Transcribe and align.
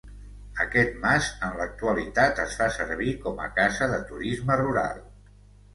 Aquest 0.63 0.95
mas 1.03 1.27
en 1.49 1.53
l'actualitat 1.59 2.41
es 2.47 2.59
fa 2.63 2.71
servir 2.81 3.15
com 3.27 3.45
a 3.47 3.53
casa 3.61 3.93
de 3.95 4.05
turisme 4.13 4.63
rural. 4.65 5.09